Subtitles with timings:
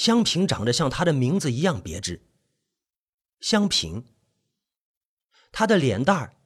[0.00, 2.22] 香萍长得像她的名字一样别致。
[3.38, 4.06] 香萍，
[5.52, 6.36] 她的脸蛋儿、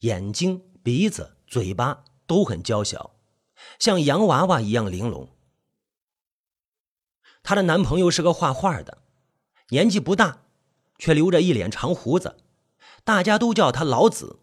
[0.00, 3.14] 眼睛、鼻子、嘴巴都很娇小，
[3.78, 5.30] 像洋娃娃一样玲珑。
[7.42, 8.98] 她的男朋友是个画画的，
[9.70, 10.42] 年纪不大，
[10.98, 12.36] 却留着一脸长胡子，
[13.02, 14.40] 大家都叫他老子。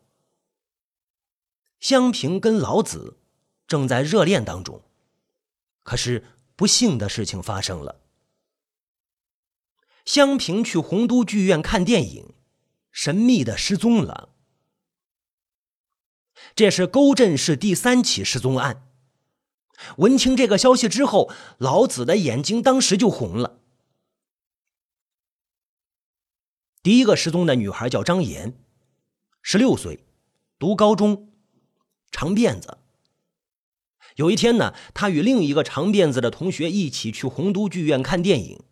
[1.80, 3.20] 香萍跟老子
[3.68, 4.82] 正在热恋当中，
[5.84, 8.02] 可是不幸的事情发生了。
[10.05, 12.33] 香萍去洪都剧院看电影，
[12.91, 14.29] 神秘的失踪了。
[16.55, 18.87] 这是沟镇市第三起失踪案。
[19.97, 23.60] 闻听这个消息之后，老子的眼睛当时就红了。
[26.83, 28.54] 第一个失踪的女孩叫张岩，
[29.41, 30.05] 十六岁，
[30.60, 31.33] 读高中，
[32.11, 32.77] 长辫子。
[34.17, 38.63] 有一天呢，她与另一个长辫子的同学一起去洪都剧院看电影，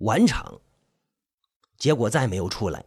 [0.00, 0.60] 晚场，
[1.78, 2.84] 结果再没有出来。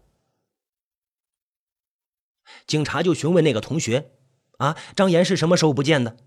[2.68, 4.12] 警察就询问那个同学
[4.58, 6.18] ：“啊，张岩是什么时候不见的？”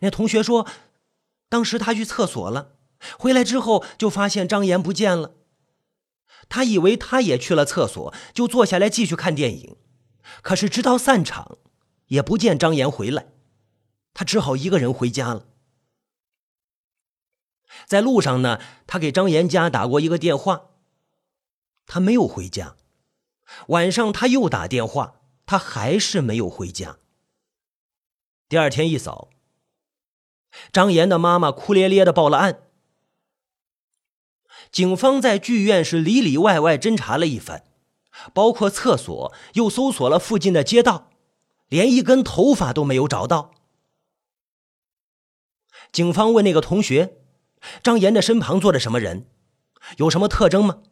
[0.00, 0.66] 那同学说
[1.48, 2.76] ：“当时他去厕所了，
[3.18, 5.34] 回来之后就发现张岩不见了。
[6.48, 9.76] 他以为他也去了厕所，就坐下来继续看电影。
[10.42, 11.58] 可是直到散场，
[12.06, 13.32] 也不见张岩回来，
[14.14, 15.46] 他只好一个人回家了。
[17.84, 20.70] 在路上呢，他给张岩家打过一个电话，
[21.86, 22.76] 他没有回家。
[23.68, 26.98] 晚上他又打电话，他还是没有回家。
[28.48, 29.28] 第二天一早。”
[30.72, 32.62] 张岩的妈妈哭咧咧的报了案。
[34.72, 37.64] 警方在剧院是里里外外侦查了一番，
[38.32, 41.10] 包括厕所，又搜索了附近的街道，
[41.68, 43.52] 连一根头发都没有找到。
[45.92, 47.18] 警方问那个同学
[47.82, 49.28] ：“张岩的身旁坐着什么人？
[49.98, 50.82] 有什么特征吗？”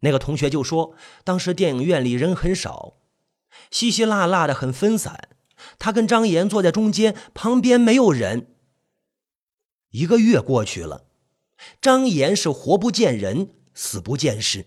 [0.00, 2.98] 那个同学就说：“当时电影院里人很少，
[3.70, 5.28] 稀稀拉拉的，很分散。”
[5.76, 8.54] 他跟张岩坐在中间，旁边没有人。
[9.90, 11.08] 一个月过去了，
[11.80, 14.66] 张岩是活不见人，死不见尸。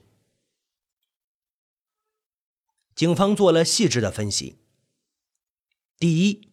[2.94, 4.60] 警方做了细致的分析。
[5.98, 6.52] 第一，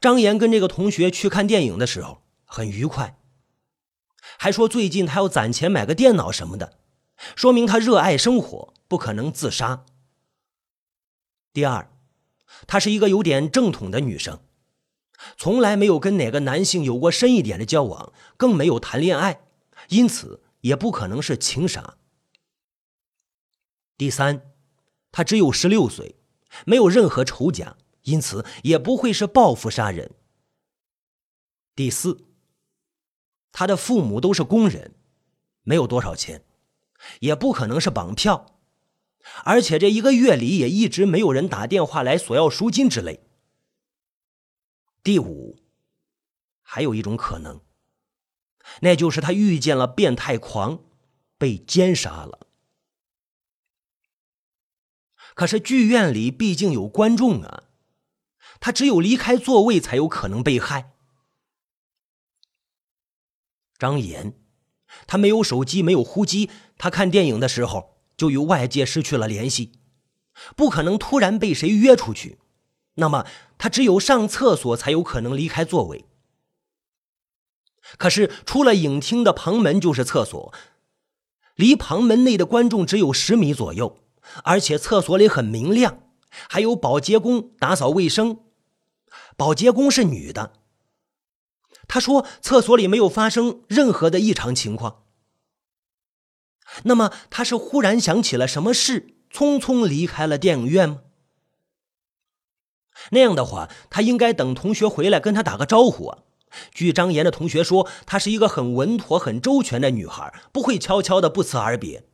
[0.00, 3.18] 张岩跟这个同学去看电影的时候很愉快，
[4.38, 6.78] 还说最近他要攒钱买个电脑什么的，
[7.34, 9.84] 说明他热爱生活，不可能自杀。
[11.52, 11.90] 第二。
[12.68, 14.40] 她是一个有点正统的女生，
[15.36, 19.40] 从来没有跟哪个男性有过深一点的交往，更没有谈恋爱，
[19.88, 21.98] 因此也不可能是情杀。
[23.98, 24.52] 第三，
[25.10, 26.16] 她只有十六岁，
[26.64, 30.12] 没有任何仇家，因此也不会是报复杀人。
[31.74, 32.24] 第四，
[33.54, 34.96] 他的父母都是工人，
[35.62, 36.44] 没有多少钱，
[37.20, 38.58] 也不可能是绑票。
[39.44, 43.20] 而且这一个月里也一直没有人打电话来索要赎金之类。
[45.04, 45.60] 第五，
[46.62, 47.60] 还有一种可能，
[48.80, 50.80] 那就是他遇见了变态狂，
[51.38, 52.48] 被奸杀了。
[55.36, 57.64] 可是剧院里毕竟有观众啊，
[58.58, 60.93] 他只有离开座位才有可能被害。
[63.84, 64.34] 张岩，
[65.06, 67.92] 他没有手机，没有呼机，他看电影的时候。
[68.16, 69.72] 就与外界失去了联系，
[70.54, 72.38] 不可能突然被谁约出去，
[72.94, 73.26] 那么
[73.58, 76.04] 他只有上厕所才有可能离开座位。
[77.98, 80.54] 可是出了影厅的旁门就是厕所，
[81.56, 83.98] 离旁门内的观众只有十米左右，
[84.44, 85.98] 而且厕所里很明亮，
[86.48, 88.38] 还有保洁工打扫卫生。
[89.36, 90.52] 保洁工是女的，
[91.94, 95.04] 他说厕所里没有发生任何的异常情况。
[96.82, 101.02] 那么他是忽然想起了什么事，匆匆离开了电影院吗？
[103.12, 106.18] 那样的话，他应该等同学回来跟他打个招呼啊。
[106.72, 112.08] 据张岩的同学说，她是一个很稳妥、很周全的女孩，不会悄悄的不辞而别。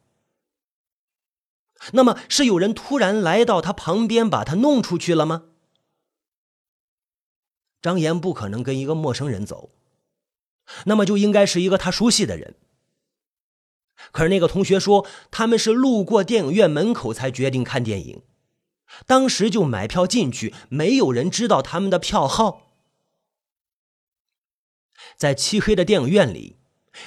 [1.92, 5.44] 那么是有人突然来到他旁边，把他弄出去了吗？
[7.82, 9.70] 张岩不可能跟一个陌生人走，
[10.84, 12.56] 那么就应该是一个他熟悉的人。
[14.12, 18.22] 可是那个同学说，他们是路过电影院门口才决定看电影，
[19.06, 22.72] 当时就买票进去，没有人知道他们的票号。
[25.16, 26.56] 在漆黑的电影院里，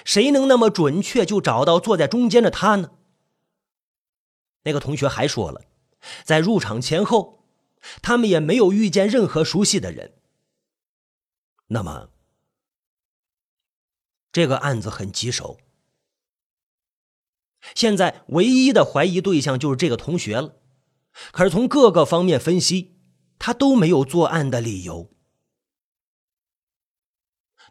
[0.06, 2.92] 谁能那么准确就找到坐在中间的他呢？
[4.64, 5.62] 那个同学还说了，
[6.24, 7.44] 在入场前后，
[8.02, 10.14] 他们也没有遇见任何熟悉的人。
[11.74, 12.12] 那么，
[14.32, 15.60] 这个案子很棘手。
[17.74, 20.62] 现在唯一的怀疑对象就是这个同学了，
[21.32, 22.96] 可是从各个方面分析，
[23.40, 25.16] 他都没有作案的理由。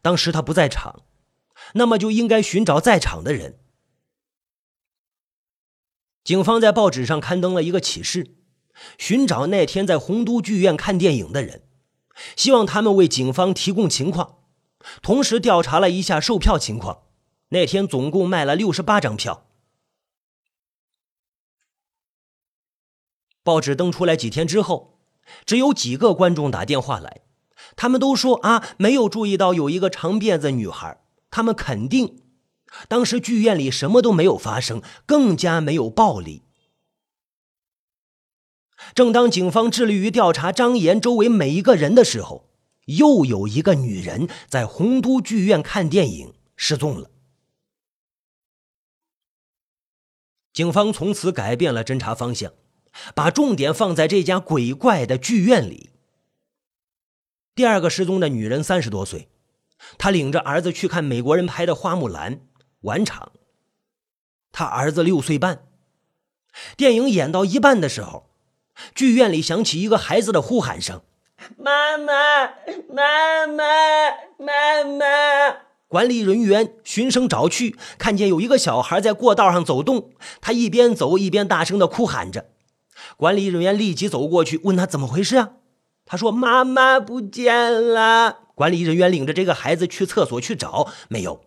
[0.02, 1.04] 当时他不在场，
[1.74, 3.60] 那么就应该寻找在场的人。
[6.24, 8.34] 警方在报纸上刊登了一个启事，
[8.98, 11.68] 寻找那天在洪都剧院看电影的人，
[12.36, 14.38] 希望他们为警方提供情况。
[15.00, 17.02] 同时调查了一下售票情况，
[17.50, 19.46] 那天总共卖了六十八张票。
[23.44, 24.98] 报纸登出来几天之后，
[25.44, 27.22] 只有几个观众打电话来，
[27.76, 32.22] 他们都说啊，没有注意到有一个长辫子女孩，他们肯定。
[32.88, 36.42] 当时剧院里什么都没有发生，更加没有暴力。
[38.94, 42.48] 正当警方致力于调查张岩周围每一个人的时候，
[42.86, 47.10] 又有一个女人在洪都剧院看电影失踪了。
[50.52, 52.52] 警方从此改变了侦查方向，
[53.14, 55.90] 把重点放在这家鬼怪的剧院里。
[57.54, 59.28] 第二个失踪的女人三十多岁，
[59.96, 62.36] 她领着儿子去看美国人拍的《花木兰》。
[62.82, 63.30] 晚场，
[64.50, 65.68] 他儿子六岁半。
[66.76, 68.31] 电影演到一半的时候，
[68.94, 71.02] 剧院里响起一个孩子的呼喊声
[71.58, 72.12] ：“妈妈，
[72.92, 73.64] 妈妈，
[74.38, 75.04] 妈妈！”
[75.88, 80.10] 管理人员循声找去，看见有一个小孩在过道上走动，
[80.40, 82.46] 他一边走一边大声的哭喊着。
[83.16, 85.50] 管理人员立即走过去，问他怎么回事啊？
[86.06, 91.42] 他说：“妈妈不见了。”管理人员领着这个孩子去厕所去找，没有。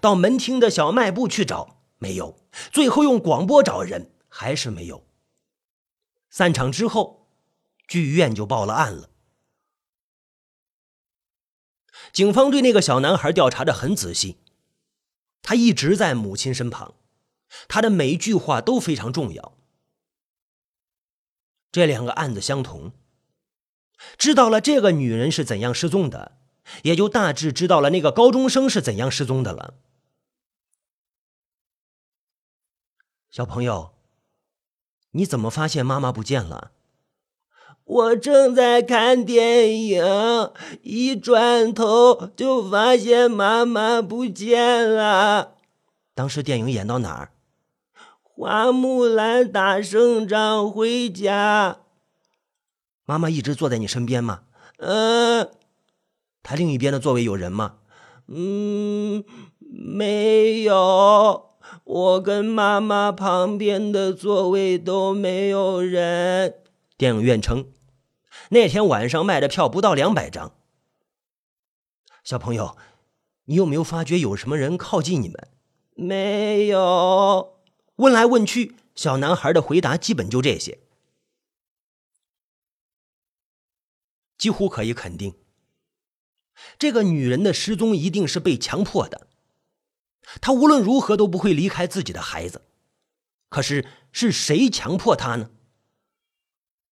[0.00, 2.36] 到门厅的小卖部去找，没有；
[2.72, 5.04] 最后用广播找人，还是没有。
[6.34, 7.28] 散场之后，
[7.86, 9.08] 剧院就报了案了。
[12.12, 14.38] 警方对那个小男孩调查的很仔细，
[15.42, 16.96] 他一直在母亲身旁，
[17.68, 19.56] 他的每一句话都非常重要。
[21.70, 22.90] 这两个案子相同，
[24.18, 26.38] 知道了这个女人是怎样失踪的。
[26.82, 29.74] 也就大致知道了那个高中生是怎样失踪的了。
[33.30, 33.93] 小朋友，
[35.14, 36.70] 你怎么发现妈妈不见了？
[37.84, 40.02] 我正在看电影，
[40.82, 45.56] 一转头就发现妈妈不见了。
[46.14, 47.30] 当时电影演到哪儿？
[48.22, 51.80] 花木兰打胜仗回家。
[53.04, 54.44] 妈妈一直坐在你身边吗？
[54.78, 55.50] 嗯。
[56.42, 57.76] 他另一边的座位有人吗？
[58.26, 59.24] 嗯，
[59.60, 61.53] 没有。
[61.84, 66.62] 我跟妈妈旁边的座位都没有人。
[66.96, 67.70] 电影院称，
[68.50, 70.54] 那天晚上卖的票不到两百张。
[72.22, 72.76] 小朋友，
[73.44, 75.48] 你有没有发觉有什么人靠近你们？
[75.94, 77.60] 没有。
[77.96, 80.78] 问来问去，小男孩的回答基本就这些，
[84.38, 85.34] 几乎可以肯定。
[86.78, 89.26] 这个女人的失踪一定是被强迫的，
[90.40, 92.62] 他无论如何都不会离开自己的孩子。
[93.48, 95.50] 可是是谁强迫他呢？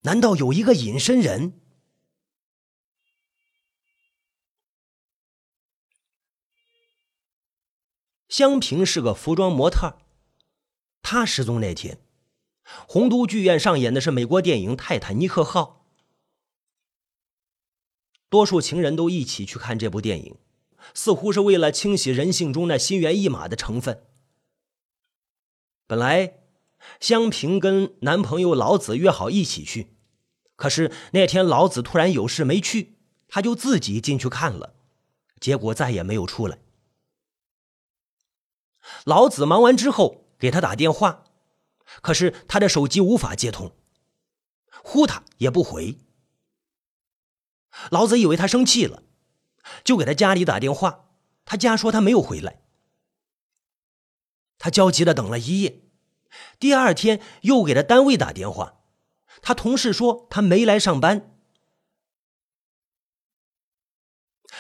[0.03, 1.61] 难道有一个隐身人？
[8.29, 9.99] 香平是个服装模特，
[11.03, 11.99] 她失踪那天，
[12.89, 15.87] 洪都剧院上演的是美国电影《泰坦尼克号》。
[18.31, 20.39] 多数情人都一起去看这部电影，
[20.95, 24.05] 似乎是为了清洗人性中那心猿意马的成分。
[25.87, 26.41] 本来
[27.01, 29.95] 香萍跟男朋友老子约好一起去，
[30.57, 32.97] 可是那天老子突然有事没去，
[33.29, 34.75] 她就自己进去看了，
[35.41, 36.59] 结果再也没有出来。
[39.05, 41.25] 老子忙完之后给他打电话，
[42.01, 43.77] 可是他的手机无法接通，
[44.83, 45.99] 呼他也不回。
[47.91, 49.03] 老子以为他生气了，
[49.85, 51.09] 就给他家里打电话。
[51.45, 52.63] 他家说他没有回来。
[54.59, 55.83] 他焦急的等了一夜，
[56.59, 58.81] 第二天又给他单位打电话，
[59.41, 61.37] 他同事说他没来上班。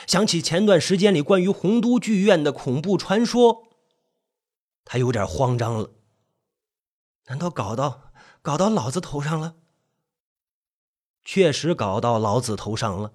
[0.08, 3.68] 想起前段时间里关于洪都剧院的恐怖传说，
[4.84, 5.92] 他有点慌张了。
[7.26, 9.54] 难道搞到搞到老子头上了？
[11.24, 13.12] 确实搞到老子头上了。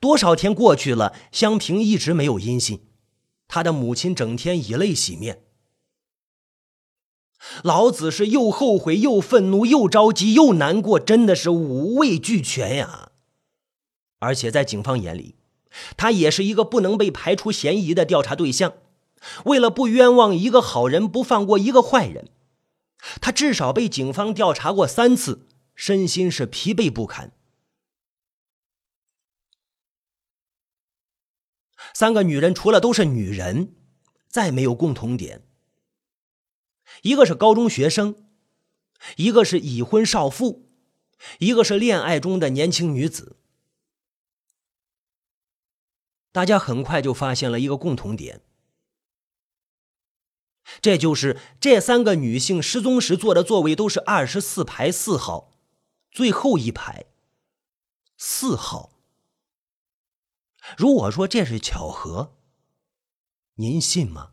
[0.00, 2.86] 多少天过去了，香萍一直没有音信，
[3.46, 5.44] 他的母亲整天以泪洗面。
[7.62, 13.12] 老子是又后悔又愤怒又着急又难过，真的是五味俱全呀。
[14.18, 15.36] 而且在警方眼里，
[15.96, 18.74] 他也是一个不能被排除嫌疑的调查对象。
[19.44, 22.28] 为了不冤枉一个好人，不放过一个坏人，
[23.20, 27.32] 他至少被警方调查过三次，身心是疲惫不堪。
[31.94, 33.74] 三个女人除了都是女人，
[34.28, 35.44] 再没有共同点。
[37.02, 38.28] 一个是高中学生，
[39.16, 40.70] 一个是已婚少妇，
[41.38, 43.36] 一个是恋爱中的年轻女子。
[46.32, 48.42] 大家很快就发现了一个共同点，
[50.80, 55.58] 这就是这三个女性失踪时坐的座位都是二十四排四号，
[56.10, 57.06] 最后一排，
[58.16, 58.97] 四号。
[60.76, 62.36] 如果说这是巧合，
[63.54, 64.32] 您信吗？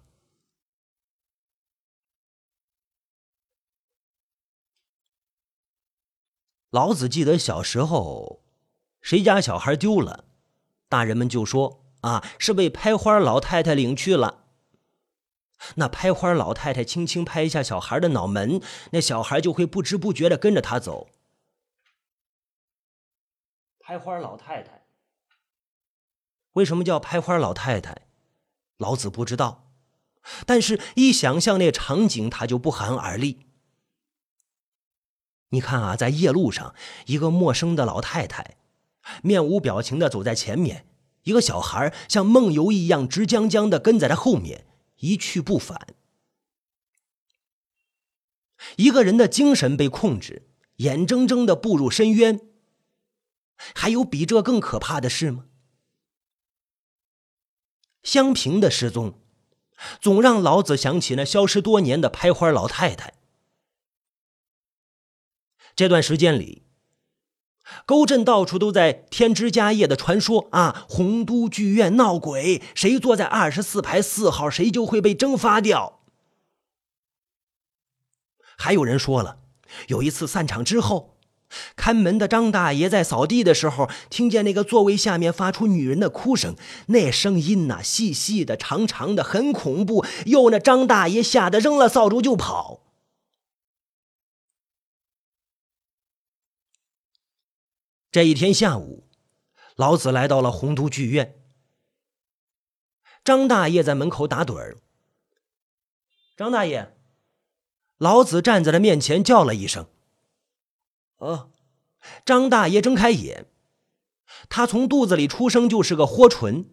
[6.69, 8.43] 老子记得小时候，
[9.01, 10.25] 谁家小孩丢了，
[10.89, 14.43] 大人们就说啊，是被拍花老太太领去了。
[15.75, 18.61] 那拍花老太太轻轻拍一下小孩的脑门，
[18.91, 21.09] 那小孩就会不知不觉的跟着他走。
[23.79, 24.84] 拍花老太太。
[26.55, 28.07] 为什么叫拍花老太太？
[28.77, 29.71] 老子不知道，
[30.45, 33.45] 但是一想象那场景，他就不寒而栗。
[35.49, 38.57] 你看啊，在夜路上，一个陌生的老太太，
[39.21, 40.85] 面无表情的走在前面，
[41.23, 44.65] 一个小孩像梦游一样直僵僵的跟在他后面，
[44.97, 45.87] 一去不返。
[48.77, 52.41] 一个人的精神被控制，眼睁睁的步入深渊，
[53.73, 55.45] 还有比这更可怕的事吗？
[58.05, 59.19] 香平的失踪，
[59.99, 63.15] 总让老子想起那消失多年的拍花老太太。
[65.75, 66.63] 这段时间里，
[67.85, 76.03] 沟镇到处都在添枝加叶的传说啊，洪都剧院闹鬼，谁坐在二十四排四号，谁就会被蒸发掉。
[78.57, 79.39] 还有人说了，
[79.87, 81.14] 有一次散场之后。
[81.75, 86.55] 看门的张大爷在扫地的时候，听见那个座位下面发出女人的哭声，
[86.87, 90.05] 那声音呐，细细的、长长的，很恐怖。
[90.25, 92.81] 哟，那张大爷吓得扔了扫帚就跑。
[98.11, 99.03] 这一天下午，
[99.75, 101.35] 老子来到了洪都剧院，
[103.25, 104.77] 张大爷在门口打盹儿。
[106.37, 106.95] 张大爷，
[107.97, 109.87] 老子站在他面前叫了一声。
[111.25, 111.51] 哦，
[112.23, 113.47] 张大爷睁开眼，
[114.47, 116.69] 他从肚子里出生就是个豁唇。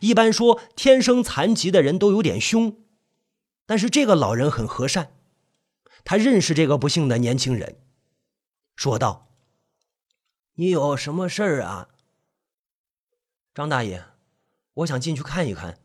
[0.00, 2.78] 一般说，天生残疾的人都有点凶，
[3.66, 5.12] 但是这个老人很和善。
[6.04, 7.80] 他认识这个不幸的年轻人，
[8.74, 9.28] 说道
[10.54, 11.88] ：“你有什么事儿啊？”
[13.54, 14.04] 张大爷，
[14.74, 15.80] 我想进去看一看。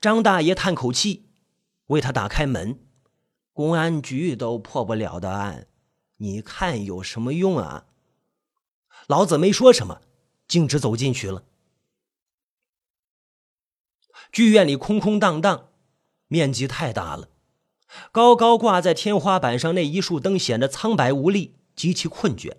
[0.00, 1.30] 张大爷叹口气，
[1.86, 2.78] 为他打开门。
[3.52, 5.66] 公安局都破不了的案。
[6.22, 7.86] 你看有什么用啊？
[9.06, 10.02] 老子没说什么，
[10.46, 11.44] 径直走进去了。
[14.30, 15.70] 剧院里空空荡荡，
[16.28, 17.30] 面积太大了，
[18.12, 22.58] 高高挂在天花板上那一束灯显得苍白无力，极其困倦。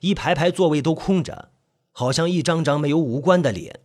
[0.00, 1.52] 一排排座位都空着，
[1.92, 3.80] 好像一张张没有五官的脸。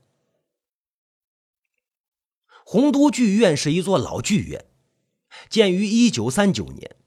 [2.65, 4.65] 洪都剧院是一座老剧院，
[5.49, 6.97] 建于一九三九年，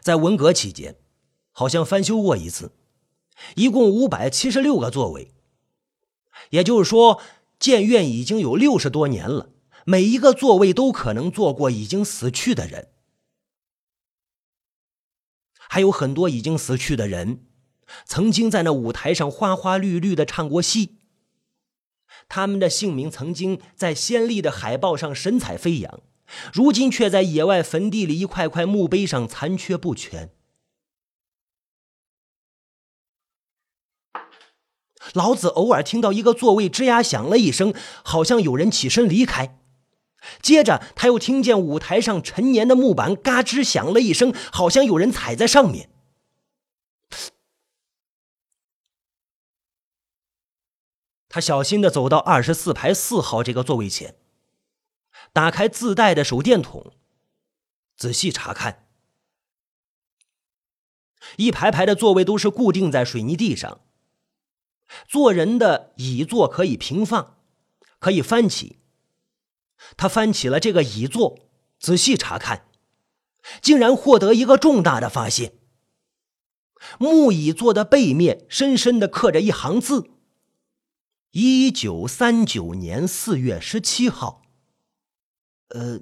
[0.00, 0.96] 在文革期间。
[1.52, 2.72] 好像翻修过一次，
[3.54, 5.32] 一共五百七十六个座位，
[6.50, 7.20] 也就是说，
[7.58, 9.50] 建院已经有六十多年了。
[9.84, 12.88] 每一个座位都可能坐过已经死去的人，
[15.68, 17.46] 还有很多已经死去的人，
[18.04, 20.98] 曾经在那舞台上花花绿绿的唱过戏。
[22.28, 26.00] 他们的姓名曾经在鲜丽的海报上神采飞扬，
[26.52, 30.30] 如今却在野外坟地里一块块墓碑上残缺不全。
[35.12, 39.58] 老子偶尔听到一个座位吱呀响了一声，好像有人起身离开。
[40.40, 45.90] 接着他又听见舞台上陈年的木板嘎吱响了一声，好像有人踩在上面。
[51.28, 54.14] 他小心的走到二十四排四号这个座位前，
[55.32, 56.92] 打开自带的手电筒，
[57.96, 58.86] 仔细查看。
[61.36, 63.80] 一排排的座位都是固定在水泥地上。
[65.08, 67.36] 坐人的椅座可以平放，
[67.98, 68.78] 可以翻起。
[69.96, 71.38] 他翻起了这个椅座，
[71.80, 72.66] 仔细查看，
[73.60, 75.54] 竟然获得一个重大的发现：
[76.98, 80.10] 木椅座的背面深深的刻着一行字，
[81.32, 84.42] 一九三九年四月十七号。
[85.68, 86.00] 呃，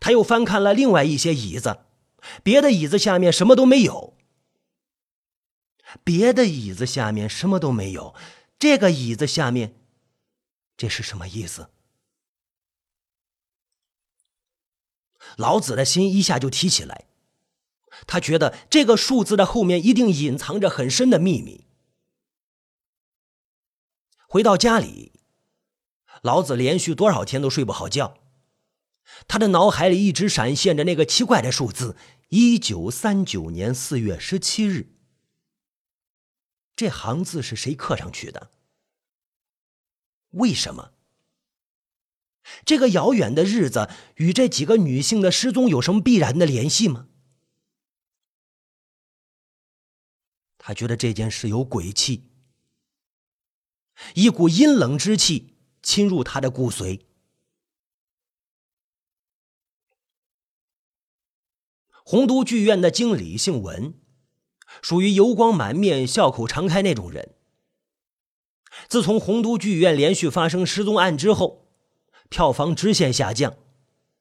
[0.00, 1.80] 他又翻看了另外一些椅子，
[2.42, 4.15] 别的椅子下面什么都没有。
[6.04, 8.14] 别的椅子下面什么都没有，
[8.58, 9.74] 这个椅子下面，
[10.76, 11.70] 这是什么意思？
[15.36, 17.06] 老子的心一下就提起来，
[18.06, 21.66] 他觉得这个数字的后面一定隐藏着很深的秘密。
[24.28, 25.12] 回到家里，
[26.22, 28.18] 老子连续多少天都睡不好觉，
[29.26, 31.96] 他的脑海里一直闪现着那个奇怪的数字：
[32.28, 34.95] 一九三九年四月十七日。
[36.76, 38.50] 这行字是谁刻上去的？
[40.30, 40.92] 为什么？
[42.64, 47.08] 这个遥远的日子与这几个女性的失踪有什么必然的联系吗？
[50.58, 52.30] 他觉得这件事有鬼气，
[54.14, 57.06] 一股阴冷之气侵入他的骨髓。
[62.04, 63.94] 洪都剧院的经理姓文，
[64.82, 67.30] 属于油光满面、笑口常开那种人。
[68.88, 71.66] 自从洪都剧院连续发生失踪案之后，
[72.28, 73.56] 票房直线下降，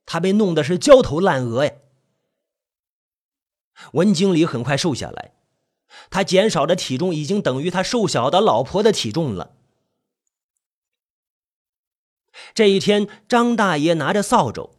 [0.06, 1.72] 他被弄得是焦头烂额呀。
[3.94, 5.34] 文经理很快瘦下来，
[6.10, 9.52] 他减少的体重已经等于他瘦小的老婆的体重了。
[12.54, 14.72] 这一天，张大爷拿着扫帚，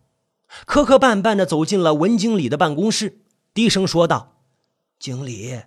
[0.64, 3.20] 磕磕绊绊的走进了文经理的办公室，
[3.52, 4.35] 低声说道
[4.98, 5.62] ：“经理，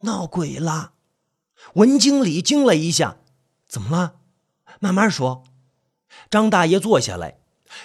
[0.00, 0.94] 闹鬼了！”
[1.74, 3.18] 文经理惊了一下
[3.66, 4.20] ：“怎么了？
[4.80, 5.44] 慢慢说。”
[6.30, 7.40] 张大爷坐下来，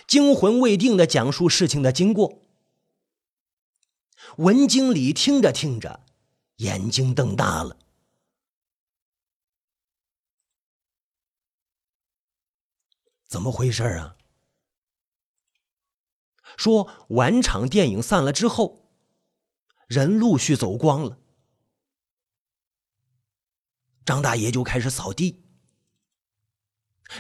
[0.08, 2.42] 惊魂未定的讲述事情的经过。
[4.38, 6.04] 文经理听着听着，
[6.58, 7.78] 眼睛瞪大了。
[13.28, 14.16] 怎么回事啊？
[16.58, 18.89] 说晚场电影散了之后，
[19.90, 21.18] 人陆续走光了，
[24.06, 25.42] 张大爷就开始扫地。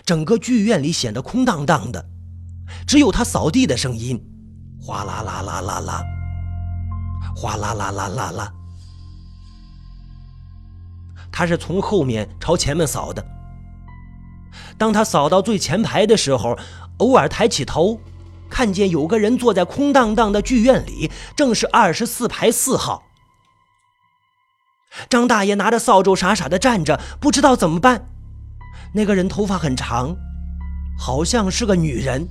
[0.05, 2.05] 整个剧院里显得空荡荡的，
[2.87, 4.23] 只有他扫地的声音，
[4.79, 6.03] 哗啦啦啦啦啦，
[7.35, 8.53] 哗啦啦啦啦啦。
[11.31, 13.25] 他是从后面朝前面扫的。
[14.77, 16.55] 当他扫到最前排的时候，
[16.97, 17.99] 偶尔抬起头，
[18.49, 23.03] 看见有个人坐在空荡荡的剧院里，正是二十四排四号。
[25.07, 28.07] 张大爷拿着扫帚傻傻的站着，不知道怎么办。
[28.93, 30.15] 那个人头发很长，
[30.97, 32.27] 好像是个女人。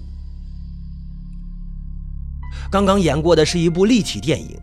[2.71, 4.61] 刚刚演过的是一部立体电影，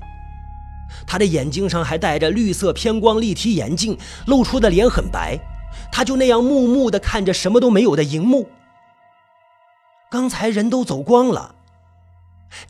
[1.07, 5.39] 他的眼睛上还戴着绿色偏光立体眼镜，露出的脸很白。
[5.91, 8.47] 他就那样木木的看着什么都没有的荧幕。
[10.15, 11.55] 刚才人都走光了，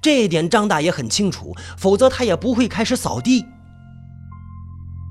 [0.02, 3.46] 这一点张大爷很清楚，否则他也不会开始扫地。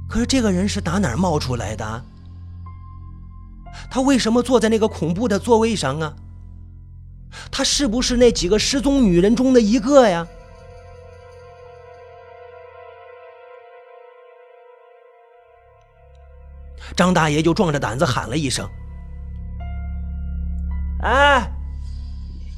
[0.08, 2.04] 可是这个人是打哪儿冒出来的？
[3.88, 6.16] 他为什么坐在那个恐怖的座位上啊？
[7.52, 10.26] 他是不是那几个失踪女人中的一个呀？
[16.96, 18.68] 张大爷就壮着胆子喊了一声
[21.02, 21.48] ：“哎，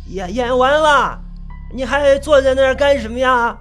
[0.08, 1.20] 演演完了，
[1.74, 3.58] 你还坐在那儿干什么呀？”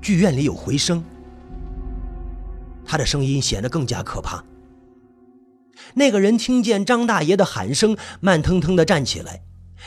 [0.00, 1.02] 剧院里有回声。
[2.84, 4.42] 他的声音显得更加可怕。
[5.94, 9.42] 那个人听见张大爷的喊声，慢腾腾的站起来，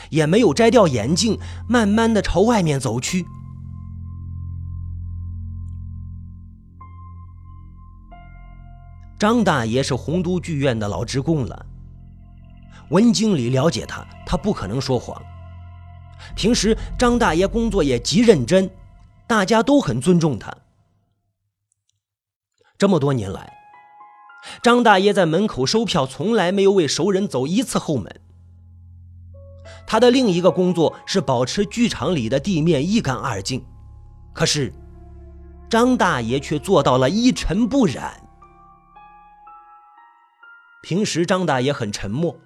[0.09, 3.25] 也没有摘掉眼镜，慢慢的朝外面走去。
[9.19, 11.65] 张大爷是洪都剧院的老职工了，
[12.89, 15.21] 文经理了解他，他不可能说谎。
[16.35, 18.69] 平时张大爷工作也极认真，
[19.27, 20.55] 大家都很尊重他。
[22.77, 23.53] 这么多年来，
[24.61, 28.21] 张大爷在门口收票，从来没有为熟人走一次后门。
[29.87, 33.63] 他的另一个工作是保持剧场里的地面一干二净，
[34.33, 34.73] 可是
[35.69, 38.21] 张大爷却做到了一尘不染。
[40.81, 42.37] 平时张大爷很沉默，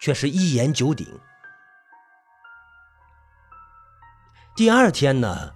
[0.00, 1.06] 却是一言九鼎。
[4.56, 5.52] 第二天呢，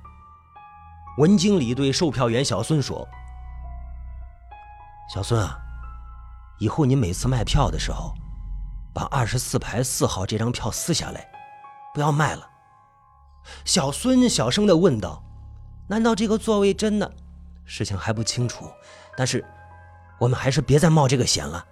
[1.18, 3.08] 文经理对售票员小孙说。
[5.12, 5.58] 小孙啊，
[6.58, 8.14] 以后你每次卖票的时候，
[8.94, 11.26] 把二十四排四号这张票撕下来，
[11.92, 12.48] 不要卖了。
[13.64, 15.22] 小孙小声的问道
[15.88, 17.10] ：“难道这个座位真的？
[17.64, 18.70] 事情还不清楚，
[19.16, 19.44] 但是，
[20.18, 21.66] 我们还是别再冒这个险了。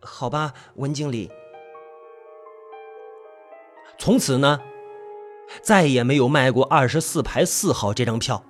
[0.00, 1.30] 好吧，文经理。
[4.08, 4.58] 从此呢，
[5.60, 8.42] 再也没有卖过二十四排四号这张票。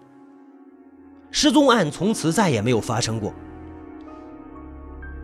[1.33, 3.35] 失踪案从此再也没有发生过。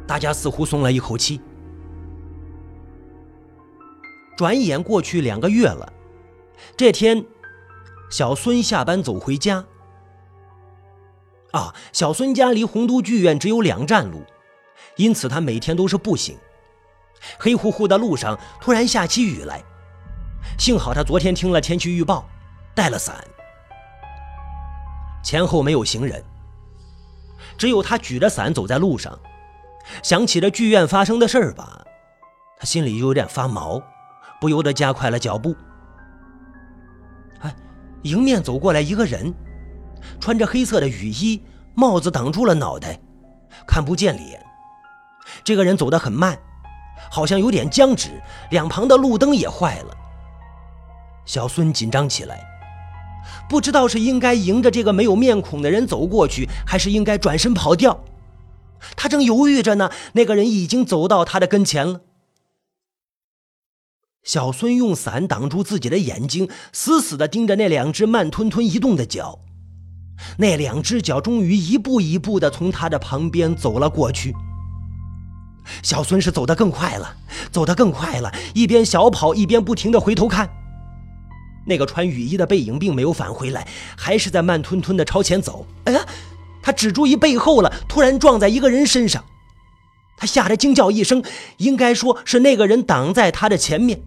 [0.08, 1.40] 大家似乎松了一口气。
[4.36, 5.92] 转眼过去两个月了，
[6.76, 7.24] 这天，
[8.10, 9.64] 小孙下班走回家。
[11.52, 14.24] 啊，小孙家离洪都剧院只有两站路，
[14.96, 16.36] 因此他每天都是步行。
[17.38, 19.62] 黑乎乎的路上突然下起雨来，
[20.58, 22.24] 幸好他昨天听了天气预报，
[22.74, 23.16] 带了伞。
[25.22, 26.22] 前后没有行人，
[27.56, 29.18] 只有他举着伞走在路上。
[30.02, 31.84] 想起了剧院发生的事儿吧，
[32.58, 33.82] 他心里就有点发毛，
[34.40, 35.54] 不由得加快了脚步。
[37.40, 37.54] 哎，
[38.02, 39.34] 迎面走过来一个人。
[40.20, 41.42] 穿着黑色的雨衣，
[41.74, 42.98] 帽子挡住了脑袋，
[43.66, 44.40] 看不见脸。
[45.42, 46.38] 这个人走得很慢，
[47.10, 48.10] 好像有点僵直，
[48.50, 49.96] 两旁的路灯也坏了。
[51.26, 52.44] 小孙紧张起来，
[53.48, 58.04] 不知道是应该迎着这个没有面孔的人走过去，还是应该转身跑掉。
[58.96, 62.02] 他正犹豫着呢，那个人已经走到他的跟前了。
[64.22, 69.40] 小孙用伞挡住自己的眼睛，死死地盯着那两只慢吞吞移动的脚。
[70.38, 74.34] 那两只脚终于一步一步地从他的旁边走了过去。
[75.82, 77.16] 小孙是走得更快了，
[77.50, 80.48] 走得更快了，一边小跑一边不停地回头看。
[81.66, 85.66] 那个穿雨衣的背影并没有返回来，还是在慢吞吞地朝前走。
[85.84, 86.04] 哎呀，
[86.62, 89.24] 他只注意背后了，突然撞在一个人身上，
[90.16, 91.22] 他吓得惊叫一声，
[91.58, 94.00] 应该说是那个人挡在他的前面。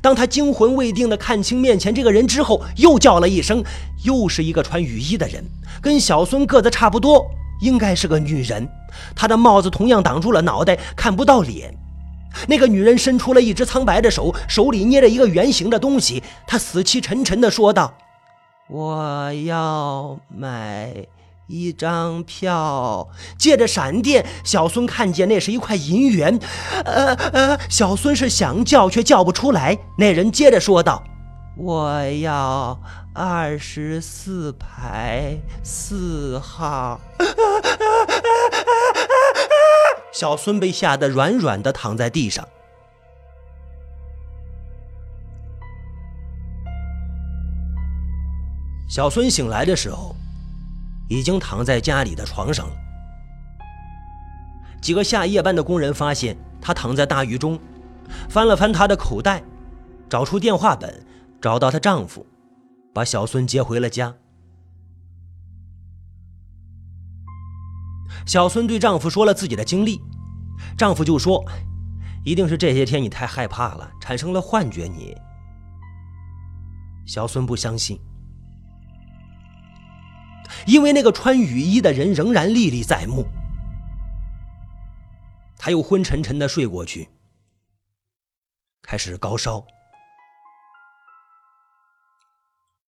[0.00, 3.64] 当他惊魂未定地看清面前这个人之后，又叫了一声，
[4.04, 5.44] 又是一个穿雨衣的人，
[5.80, 7.28] 跟小孙个子差不多，
[7.60, 8.68] 应该是个女人。
[9.16, 11.76] 她的帽子同样挡住了脑袋，看不到脸。
[12.48, 17.94] 那个女人伸出了一只苍白的手，手里捏着一个圆形的东西，她死气沉沉地说道
[18.68, 21.06] ：“我要买。”
[21.48, 26.38] 一张票，借着闪电，小孙看见那是一块银元。
[26.84, 29.76] 呃呃，小孙是想叫却叫不出来。
[29.98, 31.02] 那人接着说道
[31.58, 32.80] ：“我要
[33.12, 36.98] 二十四排四号。”
[40.12, 42.46] 小孙被吓得软软的躺在地上。
[48.88, 50.14] 小孙醒来的时候。
[51.12, 52.74] 已经躺在家里的床上了。
[54.80, 57.60] 几个下夜班的工人发现他躺在大雨中，
[58.30, 59.42] 翻了翻他的口袋，
[60.08, 61.04] 找出电话本，
[61.38, 62.24] 找到她丈夫，
[62.94, 64.14] 把小孙接回了家。
[68.26, 70.00] 小孙对丈夫说了自己的经历，
[70.76, 71.44] 丈夫就说
[72.24, 75.14] ：“一定是这些天你太害怕了，产生了幻觉。”你，
[77.04, 78.00] 小孙不相信。
[80.66, 83.26] 因为那个穿雨衣的人仍然历历在目，
[85.56, 87.08] 他又昏沉沉的睡过去，
[88.82, 89.66] 开始高烧。